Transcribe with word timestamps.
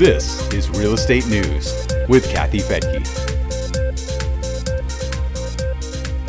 This 0.00 0.50
is 0.54 0.70
Real 0.70 0.94
Estate 0.94 1.26
News 1.26 1.86
with 2.08 2.26
Kathy 2.30 2.60
Fettke. 2.60 3.04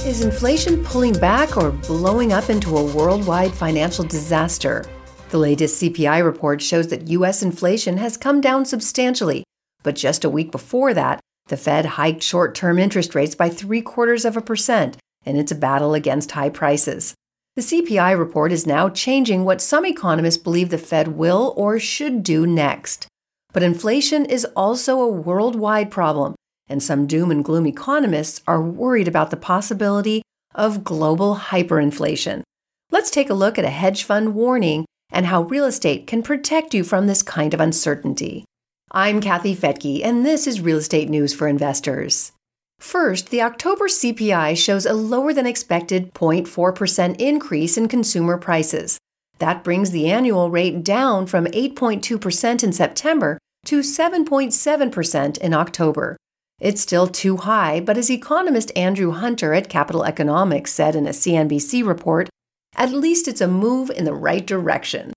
Is 0.06 0.26
inflation 0.26 0.84
pulling 0.84 1.14
back 1.14 1.56
or 1.56 1.72
blowing 1.72 2.34
up 2.34 2.50
into 2.50 2.76
a 2.76 2.84
worldwide 2.84 3.54
financial 3.54 4.04
disaster? 4.04 4.84
The 5.30 5.38
latest 5.38 5.82
CPI 5.82 6.22
report 6.22 6.62
shows 6.62 6.90
that 6.90 7.08
U.S. 7.08 7.42
inflation 7.42 7.96
has 7.96 8.18
come 8.18 8.42
down 8.42 8.66
substantially, 8.66 9.46
but 9.84 9.96
just 9.96 10.26
a 10.26 10.30
week 10.30 10.52
before 10.52 10.94
that, 10.94 11.22
the 11.48 11.56
Fed 11.56 11.86
hiked 11.86 12.24
short 12.24 12.54
term 12.54 12.78
interest 12.78 13.16
rates 13.16 13.36
by 13.36 13.48
three 13.48 13.82
quarters 13.82 14.26
of 14.26 14.36
a 14.36 14.42
percent 14.42 14.98
in 15.24 15.38
its 15.38 15.54
a 15.54 15.56
battle 15.56 15.94
against 15.94 16.32
high 16.32 16.50
prices. 16.50 17.14
The 17.56 17.62
CPI 17.62 18.20
report 18.20 18.52
is 18.52 18.68
now 18.68 18.90
changing 18.90 19.46
what 19.46 19.62
some 19.62 19.86
economists 19.86 20.38
believe 20.38 20.72
the 20.72 20.78
Fed 20.78 21.16
will 21.16 21.54
or 21.56 21.80
should 21.80 22.22
do 22.22 22.46
next. 22.46 23.08
But 23.54 23.64
inflation 23.64 24.26
is 24.26 24.46
also 24.56 25.02
a 25.02 25.08
worldwide 25.08 25.92
problem, 25.92 26.36
and 26.68 26.82
some 26.82 27.08
doom 27.08 27.32
and 27.32 27.44
gloom 27.44 27.68
economists 27.68 28.42
are 28.48 28.62
worried 28.62 29.08
about 29.08 29.30
the 29.30 29.38
possibility 29.38 30.22
of 30.56 30.84
global 30.84 31.36
hyperinflation. 31.36 32.44
Let's 32.92 33.12
take 33.12 33.30
a 33.30 33.34
look 33.34 33.58
at 33.58 33.66
a 33.66 33.70
hedge 33.70 34.04
fund 34.04 34.36
warning 34.36 34.86
and 35.12 35.26
how 35.26 35.44
real 35.44 35.66
estate 35.66 36.08
can 36.08 36.24
protect 36.24 36.74
you 36.74 36.84
from 36.84 37.08
this 37.08 37.22
kind 37.22 37.54
of 37.54 37.60
uncertainty. 37.60 38.46
I'm 38.92 39.22
Kathy 39.22 39.56
Fettke, 39.56 40.04
and 40.04 40.26
this 40.26 40.48
is 40.48 40.62
Real 40.62 40.78
Estate 40.78 41.10
News 41.10 41.34
for 41.34 41.48
Investors. 41.48 42.34
First, 42.80 43.30
the 43.30 43.42
October 43.42 43.88
CPI 43.88 44.58
shows 44.58 44.86
a 44.86 44.94
lower 44.94 45.34
than 45.34 45.46
expected 45.46 46.14
0.4% 46.14 47.20
increase 47.20 47.78
in 47.78 47.88
consumer 47.88 48.38
prices. 48.38 48.98
That 49.42 49.64
brings 49.64 49.90
the 49.90 50.08
annual 50.08 50.52
rate 50.52 50.84
down 50.84 51.26
from 51.26 51.46
8.2% 51.46 52.64
in 52.64 52.72
September 52.72 53.40
to 53.66 53.80
7.7% 53.80 55.38
in 55.40 55.54
October. 55.56 56.16
It's 56.60 56.82
still 56.82 57.08
too 57.08 57.38
high, 57.38 57.80
but 57.80 57.98
as 57.98 58.12
economist 58.12 58.72
Andrew 58.76 59.10
Hunter 59.10 59.56
at 59.56 59.68
Capital 59.68 60.06
Economics 60.06 60.72
said 60.72 60.96
in 60.96 61.08
a 61.08 61.10
CNBC 61.10 61.84
report, 61.84 62.30
at 62.76 62.92
least 62.92 63.28
it's 63.28 63.42
a 63.42 63.48
move 63.48 63.90
in 63.90 64.06
the 64.06 64.14
right 64.14 64.46
direction. 64.46 65.12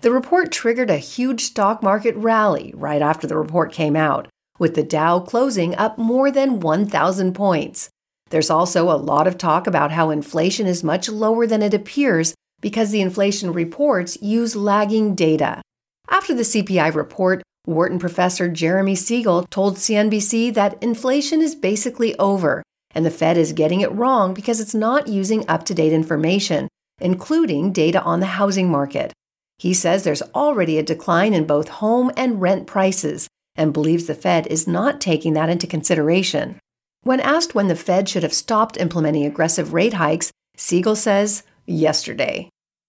The 0.00 0.10
report 0.10 0.50
triggered 0.50 0.90
a 0.90 0.96
huge 0.96 1.42
stock 1.42 1.80
market 1.80 2.16
rally 2.16 2.74
right 2.76 3.00
after 3.00 3.28
the 3.28 3.38
report 3.38 3.70
came 3.70 3.94
out, 3.94 4.26
with 4.58 4.74
the 4.74 4.82
Dow 4.82 5.20
closing 5.20 5.76
up 5.76 5.96
more 5.96 6.32
than 6.32 6.58
1,000 6.58 7.34
points. 7.34 7.88
There's 8.30 8.50
also 8.50 8.90
a 8.90 8.98
lot 8.98 9.28
of 9.28 9.38
talk 9.38 9.68
about 9.68 9.92
how 9.92 10.10
inflation 10.10 10.66
is 10.66 10.82
much 10.82 11.08
lower 11.08 11.46
than 11.46 11.62
it 11.62 11.72
appears 11.72 12.34
because 12.60 12.90
the 12.90 13.00
inflation 13.00 13.52
reports 13.52 14.18
use 14.20 14.56
lagging 14.56 15.14
data. 15.14 15.62
After 16.08 16.34
the 16.34 16.42
CPI 16.42 16.94
report, 16.94 17.42
Wharton 17.66 17.98
professor 17.98 18.48
Jeremy 18.48 18.94
Siegel 18.94 19.44
told 19.44 19.76
CNBC 19.76 20.52
that 20.54 20.82
inflation 20.82 21.40
is 21.40 21.54
basically 21.54 22.18
over 22.18 22.62
and 22.94 23.06
the 23.06 23.10
Fed 23.10 23.36
is 23.36 23.52
getting 23.52 23.80
it 23.80 23.92
wrong 23.92 24.34
because 24.34 24.60
it's 24.60 24.74
not 24.74 25.08
using 25.08 25.48
up 25.48 25.64
to 25.64 25.74
date 25.74 25.92
information, 25.92 26.68
including 27.00 27.72
data 27.72 28.02
on 28.02 28.20
the 28.20 28.26
housing 28.26 28.68
market. 28.68 29.12
He 29.58 29.74
says 29.74 30.02
there's 30.02 30.22
already 30.34 30.78
a 30.78 30.82
decline 30.82 31.34
in 31.34 31.46
both 31.46 31.68
home 31.68 32.10
and 32.16 32.40
rent 32.40 32.66
prices, 32.66 33.28
and 33.56 33.72
believes 33.72 34.06
the 34.06 34.14
Fed 34.14 34.46
is 34.46 34.66
not 34.66 35.00
taking 35.00 35.34
that 35.34 35.50
into 35.50 35.66
consideration. 35.66 36.58
When 37.02 37.20
asked 37.20 37.54
when 37.54 37.68
the 37.68 37.76
Fed 37.76 38.08
should 38.08 38.22
have 38.22 38.32
stopped 38.32 38.76
implementing 38.78 39.24
aggressive 39.24 39.72
rate 39.72 39.94
hikes, 39.94 40.30
Siegel 40.56 40.96
says, 40.96 41.42
yesterday. 41.70 42.48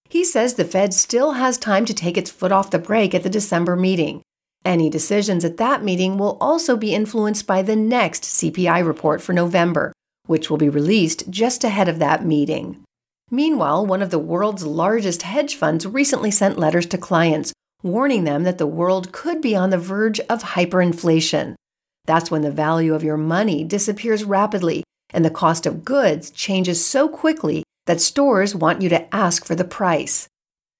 He 0.09 0.25
says 0.25 0.55
the 0.55 0.65
Fed 0.65 0.93
still 0.93 1.33
has 1.33 1.57
time 1.57 1.85
to 1.85 1.93
take 1.93 2.17
its 2.17 2.29
foot 2.29 2.51
off 2.51 2.71
the 2.71 2.79
brake 2.79 3.15
at 3.15 3.23
the 3.23 3.29
December 3.29 3.75
meeting. 3.75 4.21
Any 4.65 4.89
decisions 4.89 5.45
at 5.45 5.57
that 5.57 5.83
meeting 5.83 6.17
will 6.17 6.37
also 6.41 6.75
be 6.75 6.93
influenced 6.93 7.47
by 7.47 7.61
the 7.61 7.75
next 7.75 8.23
CPI 8.23 8.85
report 8.85 9.21
for 9.21 9.33
November, 9.33 9.93
which 10.25 10.49
will 10.49 10.57
be 10.57 10.69
released 10.69 11.29
just 11.29 11.63
ahead 11.63 11.87
of 11.87 11.99
that 11.99 12.25
meeting. 12.25 12.83
Meanwhile, 13.29 13.85
one 13.85 14.01
of 14.01 14.09
the 14.09 14.19
world's 14.19 14.65
largest 14.65 15.21
hedge 15.21 15.55
funds 15.55 15.87
recently 15.87 16.29
sent 16.29 16.59
letters 16.59 16.85
to 16.87 16.97
clients 16.97 17.53
warning 17.83 18.25
them 18.25 18.43
that 18.43 18.57
the 18.57 18.67
world 18.67 19.11
could 19.11 19.41
be 19.41 19.55
on 19.55 19.69
the 19.69 19.77
verge 19.77 20.19
of 20.21 20.43
hyperinflation. 20.43 21.55
That's 22.05 22.29
when 22.29 22.41
the 22.41 22.51
value 22.51 22.93
of 22.93 23.03
your 23.03 23.17
money 23.17 23.63
disappears 23.63 24.23
rapidly 24.23 24.83
and 25.13 25.25
the 25.25 25.29
cost 25.29 25.65
of 25.65 25.85
goods 25.85 26.29
changes 26.31 26.83
so 26.83 27.07
quickly 27.09 27.63
that 27.85 28.01
stores 28.01 28.55
want 28.55 28.81
you 28.81 28.89
to 28.89 29.15
ask 29.15 29.45
for 29.45 29.55
the 29.55 29.63
price. 29.63 30.27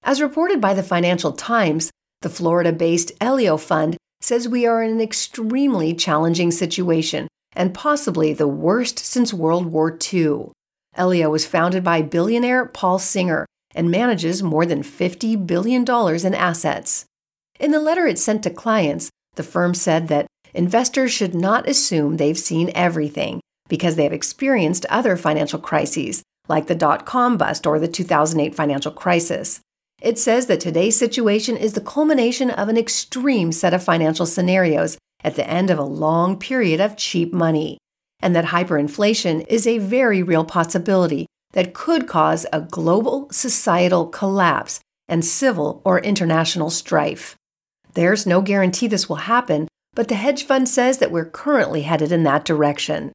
As 0.04 0.22
reported 0.22 0.62
by 0.62 0.74
the 0.74 0.84
Financial 0.84 1.32
Times, 1.32 1.92
the 2.22 2.30
Florida 2.30 2.72
based 2.72 3.12
Elliott 3.20 3.62
Fund 3.62 3.98
says 4.22 4.48
we 4.48 4.66
are 4.66 4.84
in 4.84 4.92
an 4.92 5.02
extremely 5.02 5.94
challenging 5.94 6.52
situation 6.52 7.28
and 7.54 7.74
possibly 7.74 8.34
the 8.34 8.48
worst 8.48 9.00
since 9.00 9.34
World 9.34 9.66
War 9.66 9.98
II. 10.14 10.52
Elliott 10.96 11.32
was 11.32 11.46
founded 11.46 11.84
by 11.84 12.02
billionaire 12.02 12.66
Paul 12.66 13.00
Singer 13.00 13.46
and 13.74 13.92
manages 13.92 14.44
more 14.44 14.66
than 14.66 14.84
$50 14.84 15.46
billion 15.48 15.82
in 15.82 16.36
assets. 16.36 17.06
In 17.60 17.72
the 17.72 17.80
letter 17.80 18.06
it 18.08 18.20
sent 18.20 18.44
to 18.44 18.50
clients, 18.50 19.10
the 19.36 19.44
firm 19.44 19.74
said 19.74 20.08
that 20.10 20.28
investors 20.54 21.12
should 21.12 21.34
not 21.34 21.68
assume 21.68 22.18
they've 22.18 22.38
seen 22.38 22.72
everything 22.76 23.41
because 23.72 23.96
they 23.96 24.04
have 24.04 24.12
experienced 24.12 24.86
other 24.90 25.16
financial 25.16 25.58
crises, 25.58 26.24
like 26.50 26.68
the 26.68 26.76
dot 26.76 27.06
com 27.06 27.38
bust 27.38 27.66
or 27.66 27.80
the 27.80 27.88
2008 27.88 28.54
financial 28.54 28.92
crisis. 28.92 29.62
It 30.02 30.20
says 30.20 30.48
that 30.48 30.60
today's 30.60 31.00
situation 31.00 31.56
is 31.56 31.72
the 31.72 31.80
culmination 31.80 32.52
of 32.52 32.68
an 32.68 32.76
extreme 32.76 33.54
set 33.54 33.74
of 33.74 33.82
financial 33.82 34.26
scenarios 34.26 34.98
at 35.24 35.36
the 35.36 35.50
end 35.50 35.70
of 35.70 35.80
a 35.80 35.84
long 35.84 36.38
period 36.38 36.82
of 36.82 36.98
cheap 36.98 37.32
money, 37.32 37.78
and 38.20 38.36
that 38.36 38.48
hyperinflation 38.48 39.48
is 39.48 39.66
a 39.66 39.78
very 39.78 40.22
real 40.22 40.44
possibility 40.44 41.26
that 41.54 41.74
could 41.74 42.10
cause 42.10 42.46
a 42.52 42.60
global 42.60 43.30
societal 43.32 44.06
collapse 44.06 44.82
and 45.08 45.24
civil 45.24 45.82
or 45.86 46.02
international 46.02 46.70
strife. 46.70 47.38
There's 47.94 48.28
no 48.28 48.42
guarantee 48.42 48.88
this 48.88 49.08
will 49.08 49.32
happen, 49.32 49.70
but 49.94 50.10
the 50.10 50.16
hedge 50.16 50.44
fund 50.44 50.68
says 50.68 50.98
that 50.98 51.12
we're 51.12 51.30
currently 51.30 51.84
headed 51.84 52.12
in 52.12 52.24
that 52.24 52.44
direction. 52.44 53.14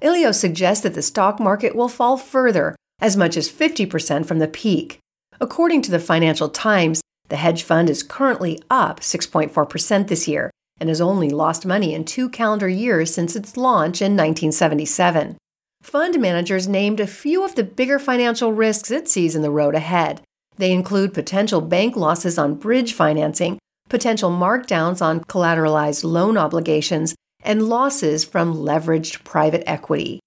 Elliott 0.00 0.34
suggests 0.34 0.82
that 0.82 0.94
the 0.94 1.02
stock 1.02 1.40
market 1.40 1.74
will 1.74 1.88
fall 1.88 2.16
further, 2.16 2.76
as 3.00 3.16
much 3.16 3.36
as 3.36 3.50
50% 3.50 4.26
from 4.26 4.38
the 4.38 4.48
peak. 4.48 4.98
According 5.40 5.82
to 5.82 5.90
the 5.90 5.98
Financial 5.98 6.48
Times, 6.48 7.00
the 7.28 7.36
hedge 7.36 7.62
fund 7.62 7.90
is 7.90 8.02
currently 8.02 8.60
up 8.70 9.00
6.4% 9.00 10.08
this 10.08 10.26
year 10.26 10.50
and 10.80 10.88
has 10.88 11.00
only 11.00 11.28
lost 11.28 11.66
money 11.66 11.94
in 11.94 12.04
two 12.04 12.28
calendar 12.28 12.68
years 12.68 13.12
since 13.12 13.36
its 13.36 13.56
launch 13.56 14.00
in 14.00 14.12
1977 14.12 15.36
fund 15.82 16.20
managers 16.20 16.68
named 16.68 17.00
a 17.00 17.06
few 17.06 17.44
of 17.44 17.54
the 17.54 17.64
bigger 17.64 17.98
financial 17.98 18.52
risks 18.52 18.90
it 18.90 19.08
sees 19.08 19.34
in 19.34 19.42
the 19.42 19.50
road 19.50 19.74
ahead. 19.74 20.20
They 20.56 20.72
include 20.72 21.14
potential 21.14 21.60
bank 21.60 21.96
losses 21.96 22.36
on 22.36 22.56
bridge 22.56 22.92
financing, 22.92 23.58
potential 23.88 24.30
markdowns 24.30 25.00
on 25.00 25.20
collateralized 25.24 26.04
loan 26.04 26.36
obligations, 26.36 27.14
and 27.42 27.68
losses 27.68 28.24
from 28.24 28.54
leveraged 28.54 29.24
private 29.24 29.62
equity. 29.68 30.20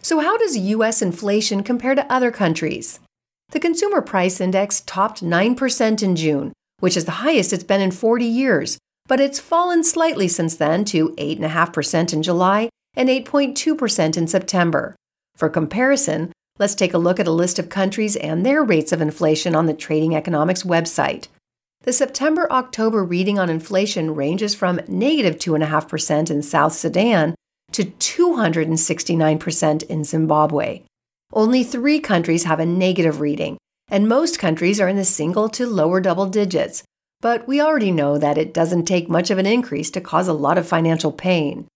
So, 0.00 0.20
how 0.20 0.36
does 0.36 0.56
U.S. 0.56 1.02
inflation 1.02 1.62
compare 1.62 1.94
to 1.94 2.12
other 2.12 2.30
countries? 2.30 2.98
The 3.50 3.60
Consumer 3.60 4.00
Price 4.00 4.40
Index 4.40 4.80
topped 4.80 5.22
9% 5.22 6.02
in 6.02 6.16
June, 6.16 6.52
which 6.80 6.96
is 6.96 7.04
the 7.04 7.22
highest 7.22 7.52
it's 7.52 7.62
been 7.62 7.80
in 7.80 7.90
40 7.90 8.24
years, 8.24 8.78
but 9.06 9.20
it's 9.20 9.38
fallen 9.38 9.84
slightly 9.84 10.26
since 10.26 10.56
then 10.56 10.84
to 10.86 11.10
8.5% 11.10 12.12
in 12.12 12.22
July 12.22 12.68
and 12.94 13.08
8.2% 13.08 14.16
in 14.16 14.26
September. 14.26 14.96
For 15.36 15.48
comparison, 15.48 16.32
let's 16.58 16.74
take 16.74 16.94
a 16.94 16.98
look 16.98 17.20
at 17.20 17.26
a 17.26 17.32
list 17.32 17.58
of 17.58 17.68
countries 17.68 18.16
and 18.16 18.44
their 18.44 18.62
rates 18.62 18.92
of 18.92 19.00
inflation 19.00 19.54
on 19.54 19.66
the 19.66 19.74
Trading 19.74 20.14
Economics 20.14 20.62
website. 20.62 21.28
The 21.84 21.92
September 21.92 22.46
October 22.52 23.02
reading 23.02 23.40
on 23.40 23.50
inflation 23.50 24.14
ranges 24.14 24.54
from 24.54 24.80
negative 24.86 25.34
2.5% 25.34 26.30
in 26.30 26.40
South 26.40 26.74
Sudan 26.74 27.34
to 27.72 27.84
269% 27.84 29.82
in 29.82 30.04
Zimbabwe. 30.04 30.82
Only 31.32 31.64
three 31.64 31.98
countries 31.98 32.44
have 32.44 32.60
a 32.60 32.66
negative 32.66 33.18
reading, 33.18 33.58
and 33.88 34.08
most 34.08 34.38
countries 34.38 34.80
are 34.80 34.86
in 34.86 34.94
the 34.94 35.04
single 35.04 35.48
to 35.48 35.66
lower 35.66 36.00
double 36.00 36.26
digits. 36.26 36.84
But 37.20 37.48
we 37.48 37.60
already 37.60 37.90
know 37.90 38.16
that 38.16 38.38
it 38.38 38.54
doesn't 38.54 38.84
take 38.84 39.08
much 39.08 39.32
of 39.32 39.38
an 39.38 39.46
increase 39.46 39.90
to 39.90 40.00
cause 40.00 40.28
a 40.28 40.32
lot 40.32 40.58
of 40.58 40.68
financial 40.68 41.10
pain. 41.10 41.66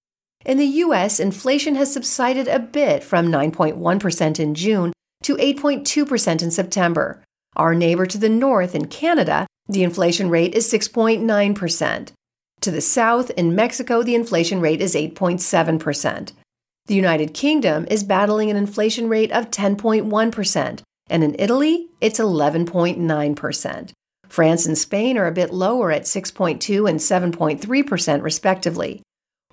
In 0.45 0.59
the 0.59 0.67
US, 0.85 1.19
inflation 1.19 1.75
has 1.75 1.93
subsided 1.93 2.47
a 2.47 2.61
bit 2.61 3.03
from 3.03 3.27
9.1% 3.27 4.39
in 4.39 4.55
June 4.55 4.93
to 5.25 5.35
8.2% 5.35 6.43
in 6.43 6.51
September. 6.53 7.25
Our 7.57 7.75
neighbor 7.75 8.07
to 8.07 8.19
the 8.19 8.29
north 8.29 8.75
in 8.75 8.87
Canada, 8.87 9.47
the 9.67 9.83
inflation 9.83 10.29
rate 10.29 10.55
is 10.55 10.71
6.9%. 10.71 12.13
To 12.61 12.71
the 12.71 12.81
south 12.81 13.31
in 13.31 13.55
Mexico, 13.55 14.03
the 14.03 14.15
inflation 14.15 14.61
rate 14.61 14.81
is 14.81 14.95
8.7%. 14.95 16.33
The 16.87 16.95
United 16.95 17.35
Kingdom 17.35 17.87
is 17.91 18.05
battling 18.05 18.51
an 18.51 18.57
inflation 18.57 19.09
rate 19.09 19.33
of 19.33 19.51
10.1%, 19.51 20.83
and 21.09 21.25
in 21.25 21.37
Italy, 21.39 21.89
it's 22.01 22.21
11.9%. 22.21 23.93
France 24.29 24.67
and 24.67 24.77
Spain 24.77 25.17
are 25.17 25.27
a 25.27 25.33
bit 25.33 25.53
lower 25.53 25.91
at 25.91 26.03
6.2 26.03 26.89
and 26.89 27.01
7.3%, 27.01 28.23
respectively. 28.23 29.03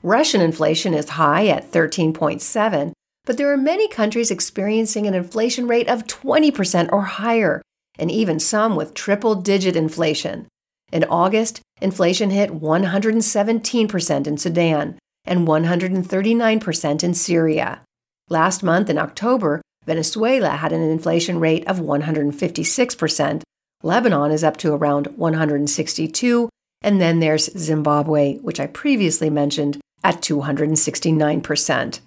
Russian 0.01 0.41
inflation 0.41 0.93
is 0.93 1.09
high 1.09 1.47
at 1.47 1.71
13.7, 1.71 2.91
but 3.25 3.37
there 3.37 3.51
are 3.51 3.57
many 3.57 3.87
countries 3.87 4.31
experiencing 4.31 5.07
an 5.07 5.13
inflation 5.13 5.67
rate 5.67 5.87
of 5.87 6.05
20% 6.05 6.91
or 6.91 7.01
higher, 7.03 7.61
and 7.97 8.11
even 8.11 8.39
some 8.39 8.75
with 8.75 8.93
triple 8.93 9.35
digit 9.35 9.75
inflation. 9.75 10.47
In 10.91 11.03
August, 11.05 11.61
inflation 11.81 12.29
hit 12.29 12.61
117% 12.61 14.27
in 14.27 14.37
Sudan 14.37 14.99
and 15.25 15.47
139% 15.47 17.03
in 17.03 17.13
Syria. 17.13 17.81
Last 18.29 18.63
month, 18.63 18.89
in 18.89 18.97
October, 18.97 19.61
Venezuela 19.85 20.51
had 20.51 20.71
an 20.71 20.81
inflation 20.81 21.39
rate 21.39 21.65
of 21.67 21.79
156%. 21.79 23.41
Lebanon 23.81 24.31
is 24.31 24.43
up 24.43 24.57
to 24.57 24.73
around 24.73 25.07
162, 25.17 26.49
and 26.81 27.01
then 27.01 27.19
there's 27.19 27.51
Zimbabwe, 27.57 28.37
which 28.37 28.59
I 28.59 28.67
previously 28.67 29.29
mentioned, 29.29 29.79
at 30.03 30.21
269%. 30.21 31.99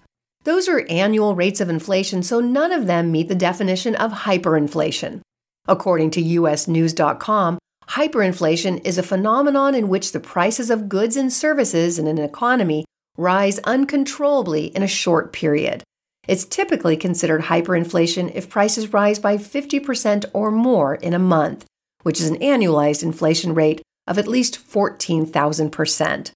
Those 0.44 0.68
are 0.68 0.86
annual 0.88 1.34
rates 1.34 1.60
of 1.60 1.68
inflation, 1.68 2.22
so 2.22 2.40
none 2.40 2.72
of 2.72 2.86
them 2.86 3.10
meet 3.10 3.28
the 3.28 3.34
definition 3.34 3.94
of 3.96 4.12
hyperinflation. 4.12 5.20
According 5.68 6.10
to 6.12 6.22
USNews.com, 6.22 7.58
hyperinflation 7.88 8.84
is 8.84 8.98
a 8.98 9.02
phenomenon 9.02 9.74
in 9.74 9.88
which 9.88 10.12
the 10.12 10.20
prices 10.20 10.70
of 10.70 10.88
goods 10.88 11.16
and 11.16 11.32
services 11.32 11.98
in 11.98 12.06
an 12.06 12.18
economy 12.18 12.84
rise 13.16 13.58
uncontrollably 13.60 14.66
in 14.66 14.82
a 14.82 14.88
short 14.88 15.32
period. 15.32 15.82
It's 16.28 16.44
typically 16.44 16.96
considered 16.96 17.42
hyperinflation 17.42 18.32
if 18.34 18.50
prices 18.50 18.92
rise 18.92 19.18
by 19.18 19.36
50% 19.36 20.24
or 20.32 20.50
more 20.50 20.96
in 20.96 21.14
a 21.14 21.18
month, 21.18 21.64
which 22.02 22.20
is 22.20 22.28
an 22.28 22.38
annualized 22.38 23.02
inflation 23.02 23.54
rate 23.54 23.82
of 24.06 24.18
at 24.18 24.28
least 24.28 24.58
14,000%. 24.58 26.32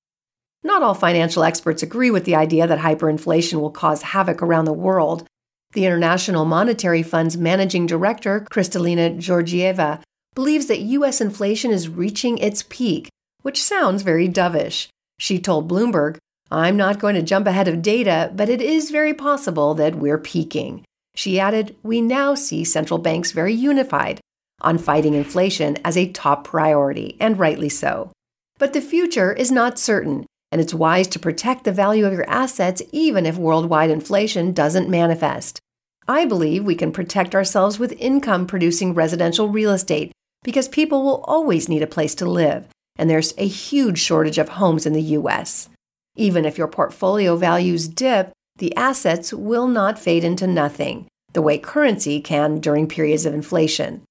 Not 0.63 0.83
all 0.83 0.95
financial 0.95 1.43
experts 1.43 1.83
agree 1.83 2.11
with 2.11 2.25
the 2.25 2.37
idea 2.37 2.67
that 2.67 2.81
hyperinflation 2.81 3.61
will 3.61 3.71
cause 3.71 4.03
havoc 4.03 4.43
around 4.43 4.67
the 4.67 4.73
world. 4.73 5.27
The 5.73 5.87
International 5.87 6.45
Monetary 6.45 7.05
Fund's 7.05 7.37
managing 7.37 7.87
director, 7.87 8.45
Kristalina 8.51 9.17
Georgieva, 9.17 10.03
believes 10.35 10.67
that 10.67 10.81
U.S. 10.81 11.21
inflation 11.21 11.71
is 11.71 11.89
reaching 11.89 12.39
its 12.39 12.65
peak, 12.69 13.09
which 13.43 13.63
sounds 13.63 14.03
very 14.03 14.29
dovish. 14.29 14.89
She 15.21 15.39
told 15.39 15.71
Bloomberg, 15.71 16.17
I'm 16.51 16.77
not 16.77 16.99
going 16.99 17.15
to 17.15 17.23
jump 17.23 17.47
ahead 17.47 17.69
of 17.69 17.83
data, 17.83 18.33
but 18.35 18.49
it 18.49 18.61
is 18.61 18.91
very 18.91 19.15
possible 19.15 19.75
that 19.75 19.95
we're 19.95 20.19
peaking. 20.19 20.85
She 21.15 21.39
added, 21.39 21.77
We 21.85 22.01
now 22.01 22.35
see 22.35 22.65
central 22.65 22.99
banks 22.99 23.31
very 23.31 23.55
unified 23.55 24.21
on 24.61 24.77
fighting 24.77 25.15
inflation 25.15 25.79
as 25.85 25.97
a 25.97 26.11
top 26.11 26.43
priority, 26.45 27.17
and 27.21 27.39
rightly 27.39 27.69
so. 27.69 28.11
But 28.59 28.73
the 28.73 28.81
future 28.81 29.33
is 29.33 29.53
not 29.53 29.79
certain, 29.79 30.27
and 30.53 30.61
it's 30.61 30.75
wise 30.75 31.07
to 31.09 31.19
protect 31.19 31.65
the 31.65 31.73
value 31.73 32.07
of 32.07 32.13
your 32.13 32.29
assets 32.29 32.83
even 32.93 33.27
if 33.27 33.37
worldwide 33.37 33.91
inflation 33.91 34.53
doesn't 34.53 34.89
manifest. 34.89 35.61
I 36.09 36.25
believe 36.25 36.65
we 36.65 36.75
can 36.75 36.93
protect 36.93 37.35
ourselves 37.35 37.79
with 37.79 37.93
income 37.93 38.47
producing 38.47 38.95
residential 38.95 39.49
real 39.49 39.71
estate 39.71 40.13
because 40.43 40.69
people 40.69 41.05
will 41.05 41.23
always 41.25 41.69
need 41.69 41.83
a 41.83 41.87
place 41.87 42.15
to 42.17 42.29
live, 42.29 42.67
and 42.97 43.09
there's 43.09 43.35
a 43.39 43.47
huge 43.47 43.99
shortage 43.99 44.39
of 44.39 44.49
homes 44.49 44.87
in 44.87 44.93
the 44.93 45.03
U.S. 45.03 45.69
Even 46.17 46.45
if 46.45 46.59
your 46.59 46.69
portfolio 46.69 47.37
values 47.37 47.87
dip, 47.87 48.33
the 48.57 48.75
assets 48.77 49.33
will 49.33 49.69
not 49.69 49.99
fade 49.99 50.25
into 50.25 50.47
nothing, 50.47 51.07
the 51.33 51.43
way 51.43 51.59
currency 51.59 52.21
can 52.21 52.59
during 52.59 52.89
periods 52.89 53.25
of 53.25 53.35
inflation. 53.35 54.03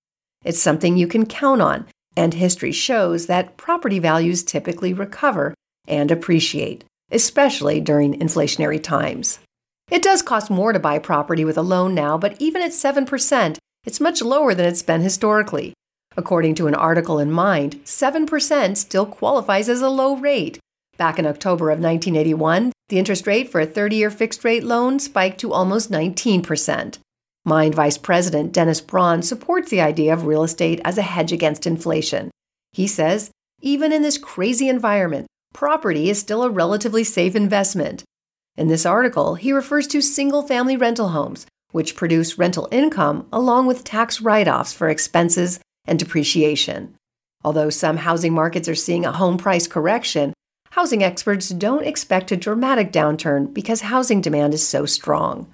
It's 0.45 0.61
something 0.61 0.95
you 0.95 1.07
can 1.07 1.25
count 1.25 1.61
on, 1.61 1.87
and 2.15 2.33
history 2.33 2.71
shows 2.71 3.25
that 3.25 3.57
property 3.57 3.99
values 3.99 4.43
typically 4.43 4.93
recover 4.93 5.53
and 5.89 6.11
appreciate, 6.11 6.83
especially 7.11 7.81
during 7.81 8.19
inflationary 8.19 8.81
times. 8.81 9.39
It 9.91 10.03
does 10.03 10.21
cost 10.21 10.51
more 10.51 10.71
to 10.71 10.79
buy 10.79 10.99
property 10.99 11.43
with 11.43 11.57
a 11.57 11.63
loan 11.63 11.95
now, 11.95 12.17
but 12.17 12.39
even 12.39 12.61
at 12.61 12.71
7%, 12.71 13.57
it's 13.85 13.99
much 13.99 14.21
lower 14.21 14.53
than 14.53 14.67
it's 14.67 14.83
been 14.83 15.01
historically. 15.01 15.73
According 16.15 16.55
to 16.55 16.67
an 16.67 16.75
article 16.75 17.19
in 17.19 17.31
Mynd, 17.31 17.83
7% 17.85 18.77
still 18.77 19.05
qualifies 19.05 19.69
as 19.69 19.81
a 19.81 19.89
low 19.89 20.15
rate. 20.15 20.59
Back 20.97 21.17
in 21.17 21.25
October 21.25 21.71
of 21.71 21.79
1981, 21.79 22.71
the 22.89 22.99
interest 22.99 23.25
rate 23.25 23.49
for 23.49 23.61
a 23.61 23.65
30 23.65 23.95
year 23.95 24.09
fixed 24.11 24.43
rate 24.43 24.63
loan 24.63 24.99
spiked 24.99 25.39
to 25.39 25.53
almost 25.53 25.91
19%. 25.91 26.97
Mynd 27.47 27.73
Vice 27.73 27.97
President 27.97 28.51
Dennis 28.51 28.81
Braun 28.81 29.21
supports 29.21 29.69
the 29.69 29.81
idea 29.81 30.13
of 30.13 30.25
real 30.25 30.43
estate 30.43 30.81
as 30.83 30.97
a 30.97 31.03
hedge 31.03 31.31
against 31.31 31.65
inflation. 31.65 32.29
He 32.73 32.85
says, 32.85 33.31
even 33.61 33.91
in 33.91 34.01
this 34.01 34.17
crazy 34.17 34.67
environment, 34.67 35.27
property 35.53 36.09
is 36.09 36.19
still 36.19 36.43
a 36.43 36.49
relatively 36.49 37.03
safe 37.03 37.35
investment. 37.35 38.03
In 38.57 38.67
this 38.67 38.85
article, 38.85 39.35
he 39.35 39.51
refers 39.51 39.87
to 39.87 40.01
single 40.01 40.43
family 40.43 40.75
rental 40.75 41.09
homes, 41.09 41.45
which 41.71 41.95
produce 41.95 42.37
rental 42.37 42.67
income 42.71 43.27
along 43.31 43.67
with 43.67 43.83
tax 43.83 44.21
write 44.21 44.47
offs 44.47 44.73
for 44.73 44.89
expenses 44.89 45.59
and 45.85 45.97
depreciation. 45.97 46.95
Although 47.43 47.69
some 47.69 47.97
housing 47.97 48.33
markets 48.33 48.67
are 48.67 48.75
seeing 48.75 49.05
a 49.05 49.13
home 49.13 49.37
price 49.37 49.67
correction, 49.67 50.33
housing 50.71 51.03
experts 51.03 51.49
don't 51.49 51.85
expect 51.85 52.31
a 52.31 52.37
dramatic 52.37 52.91
downturn 52.91 53.53
because 53.53 53.81
housing 53.81 54.21
demand 54.21 54.53
is 54.53 54.67
so 54.67 54.85
strong. 54.85 55.51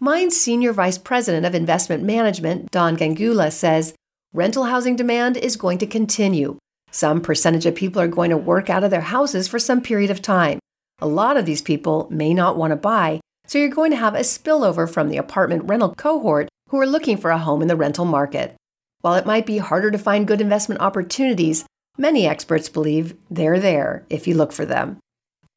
Mynd's 0.00 0.40
Senior 0.40 0.72
Vice 0.72 0.98
President 0.98 1.44
of 1.44 1.54
Investment 1.54 2.02
Management, 2.02 2.70
Don 2.70 2.96
Gangula, 2.96 3.52
says 3.52 3.94
rental 4.32 4.64
housing 4.64 4.96
demand 4.96 5.36
is 5.36 5.56
going 5.56 5.78
to 5.78 5.86
continue, 5.86 6.58
some 6.90 7.20
percentage 7.20 7.66
of 7.66 7.74
people 7.74 8.00
are 8.00 8.08
going 8.08 8.30
to 8.30 8.36
work 8.36 8.70
out 8.70 8.84
of 8.84 8.90
their 8.90 9.02
houses 9.02 9.48
for 9.48 9.58
some 9.58 9.80
period 9.80 10.10
of 10.10 10.22
time. 10.22 10.58
A 11.00 11.06
lot 11.06 11.36
of 11.36 11.46
these 11.46 11.62
people 11.62 12.08
may 12.10 12.34
not 12.34 12.56
want 12.56 12.72
to 12.72 12.76
buy, 12.76 13.20
so 13.46 13.58
you're 13.58 13.68
going 13.68 13.92
to 13.92 13.96
have 13.96 14.14
a 14.14 14.20
spillover 14.20 14.90
from 14.90 15.08
the 15.08 15.16
apartment 15.16 15.64
rental 15.64 15.94
cohort 15.94 16.48
who 16.68 16.80
are 16.80 16.86
looking 16.86 17.16
for 17.16 17.30
a 17.30 17.38
home 17.38 17.62
in 17.62 17.68
the 17.68 17.76
rental 17.76 18.04
market. 18.04 18.56
While 19.00 19.14
it 19.14 19.26
might 19.26 19.46
be 19.46 19.58
harder 19.58 19.90
to 19.90 19.98
find 19.98 20.26
good 20.26 20.40
investment 20.40 20.80
opportunities, 20.80 21.64
many 21.96 22.26
experts 22.26 22.68
believe 22.68 23.14
they're 23.30 23.60
there 23.60 24.04
if 24.10 24.26
you 24.26 24.34
look 24.34 24.52
for 24.52 24.66
them. 24.66 24.98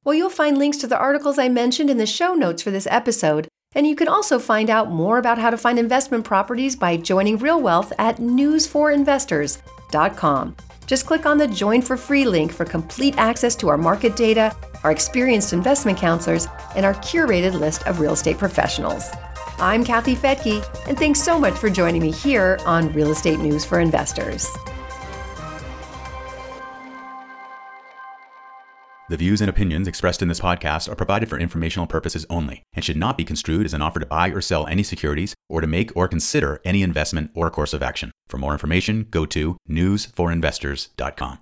Well, 0.04 0.16
you'll 0.16 0.30
find 0.30 0.57
links 0.57 0.78
to 0.78 0.88
the 0.88 0.98
articles 0.98 1.38
I 1.38 1.50
mentioned 1.50 1.89
in 1.89 1.98
the 1.98 2.06
show 2.06 2.33
notes 2.33 2.63
for 2.63 2.72
this 2.72 2.88
episode, 2.89 3.48
and 3.74 3.88
you 3.88 3.95
can 3.95 4.07
also 4.07 4.39
find 4.39 4.69
out 4.69 4.92
more 4.92 5.18
about 5.18 5.38
how 5.38 5.50
to 5.50 5.57
find 5.57 5.80
investment 5.80 6.25
properties 6.25 6.75
by 6.75 6.98
joining 6.98 7.38
Real 7.38 7.62
Wealth 7.62 7.94
at 7.98 8.18
newsforinvestors.com. 8.18 10.56
Just 10.92 11.06
click 11.06 11.26
on 11.26 11.38
the 11.38 11.48
Join 11.48 11.82
for 11.82 11.96
Free 11.96 12.26
link 12.26 12.52
for 12.52 12.66
complete 12.66 13.18
access 13.18 13.56
to 13.56 13.69
our 13.69 13.78
market 13.78 14.14
data, 14.18 14.54
our 14.83 14.92
experienced 14.92 15.54
investment 15.54 15.98
counselors, 15.98 16.50
and 16.76 16.86
our 16.86 16.95
curated 16.95 17.57
list 17.57 17.88
of 17.88 18.02
real 18.02 18.12
estate 18.12 18.38
professionals. 18.38 19.07
I'm 19.57 19.86
Kathy 19.86 20.18
Fettke, 20.18 20.62
and 20.90 21.00
thanks 21.00 21.21
so 21.21 21.40
much 21.40 21.54
for 21.54 21.69
joining 21.69 22.02
me 22.02 22.12
here 22.12 22.60
on 22.66 22.92
Real 22.92 23.12
Estate 23.12 23.40
News 23.40 23.64
for 23.64 23.80
Investors. 23.80 24.50
The 29.07 29.18
views 29.18 29.40
and 29.40 29.50
opinions 29.50 29.88
expressed 29.88 30.21
in 30.21 30.28
this 30.28 30.42
podcast 30.42 30.90
are 30.90 30.95
provided 30.95 31.30
for 31.30 31.40
informational 31.40 31.88
purposes 31.88 32.26
only 32.30 32.64
and 32.74 32.83
should 32.83 32.98
not 32.98 33.18
be 33.18 33.24
construed 33.24 33.66
as 33.66 33.74
an 33.74 33.81
offer 33.81 34.02
to 34.02 34.06
buy 34.06 34.30
or 34.30 34.42
sell 34.42 34.68
any 34.68 34.83
securities 34.83 35.36
or 35.50 35.62
to 35.62 35.68
make 35.68 35.95
or 35.95 36.10
consider 36.10 36.60
any 36.66 36.83
investment 36.83 37.31
or 37.33 37.50
course 37.50 37.74
of 37.74 37.81
action. 37.81 38.12
For 38.31 38.38
more 38.38 38.54
information, 38.54 39.07
go 39.11 39.26
to 39.26 39.57
newsforinvestors.com. 39.69 41.30